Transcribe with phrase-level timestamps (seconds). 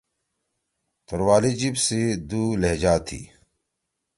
[1.07, 3.21] توروالی جیِب سی دُو لہجہ تھی۔